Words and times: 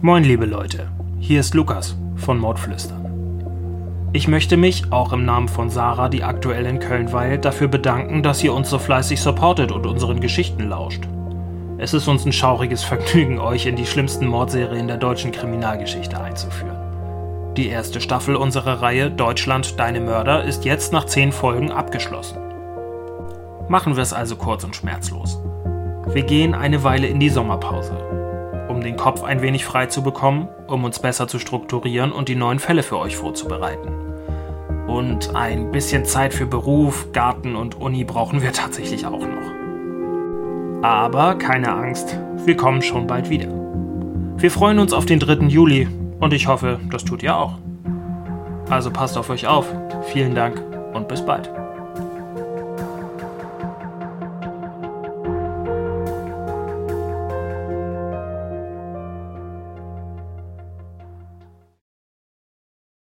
Moin 0.00 0.22
liebe 0.22 0.46
Leute, 0.46 0.86
hier 1.18 1.40
ist 1.40 1.54
Lukas 1.54 1.96
von 2.14 2.38
Mordflüstern. 2.38 4.10
Ich 4.12 4.28
möchte 4.28 4.56
mich, 4.56 4.92
auch 4.92 5.12
im 5.12 5.24
Namen 5.24 5.48
von 5.48 5.70
Sarah, 5.70 6.08
die 6.08 6.22
aktuell 6.22 6.66
in 6.66 6.78
Köln 6.78 7.12
weilt, 7.12 7.44
dafür 7.44 7.66
bedanken, 7.66 8.22
dass 8.22 8.44
ihr 8.44 8.54
uns 8.54 8.70
so 8.70 8.78
fleißig 8.78 9.20
supportet 9.20 9.72
und 9.72 9.86
unseren 9.86 10.20
Geschichten 10.20 10.68
lauscht. 10.68 11.02
Es 11.78 11.94
ist 11.94 12.06
uns 12.06 12.24
ein 12.24 12.32
schauriges 12.32 12.84
Vergnügen, 12.84 13.40
euch 13.40 13.66
in 13.66 13.74
die 13.74 13.86
schlimmsten 13.86 14.28
Mordserien 14.28 14.86
der 14.86 14.98
deutschen 14.98 15.32
Kriminalgeschichte 15.32 16.20
einzuführen. 16.20 16.76
Die 17.56 17.66
erste 17.66 18.00
Staffel 18.00 18.36
unserer 18.36 18.80
Reihe 18.80 19.10
Deutschland, 19.10 19.80
deine 19.80 20.00
Mörder 20.00 20.44
ist 20.44 20.64
jetzt 20.64 20.92
nach 20.92 21.06
zehn 21.06 21.32
Folgen 21.32 21.72
abgeschlossen. 21.72 22.38
Machen 23.68 23.96
wir 23.96 24.04
es 24.04 24.12
also 24.12 24.36
kurz 24.36 24.62
und 24.62 24.76
schmerzlos. 24.76 25.42
Wir 26.06 26.22
gehen 26.22 26.54
eine 26.54 26.84
Weile 26.84 27.08
in 27.08 27.18
die 27.18 27.30
Sommerpause, 27.30 27.96
um 28.78 28.84
den 28.84 28.96
Kopf 28.96 29.24
ein 29.24 29.42
wenig 29.42 29.64
frei 29.64 29.86
zu 29.86 30.04
bekommen, 30.04 30.46
um 30.68 30.84
uns 30.84 31.00
besser 31.00 31.26
zu 31.26 31.40
strukturieren 31.40 32.12
und 32.12 32.28
die 32.28 32.36
neuen 32.36 32.60
Fälle 32.60 32.84
für 32.84 32.96
euch 32.96 33.16
vorzubereiten. 33.16 33.88
Und 34.86 35.34
ein 35.34 35.72
bisschen 35.72 36.04
Zeit 36.04 36.32
für 36.32 36.46
Beruf, 36.46 37.08
Garten 37.12 37.56
und 37.56 37.74
Uni 37.74 38.04
brauchen 38.04 38.40
wir 38.40 38.52
tatsächlich 38.54 39.04
auch 39.04 39.18
noch. 39.18 40.84
Aber 40.84 41.34
keine 41.34 41.72
Angst, 41.72 42.16
wir 42.44 42.56
kommen 42.56 42.80
schon 42.80 43.08
bald 43.08 43.30
wieder. 43.30 43.48
Wir 44.36 44.52
freuen 44.52 44.78
uns 44.78 44.92
auf 44.92 45.06
den 45.06 45.18
3. 45.18 45.46
Juli 45.48 45.88
und 46.20 46.32
ich 46.32 46.46
hoffe, 46.46 46.78
das 46.92 47.04
tut 47.04 47.24
ihr 47.24 47.36
auch. 47.36 47.54
Also 48.70 48.92
passt 48.92 49.18
auf 49.18 49.28
euch 49.28 49.48
auf. 49.48 49.66
Vielen 50.12 50.36
Dank 50.36 50.62
und 50.94 51.08
bis 51.08 51.26
bald. 51.26 51.50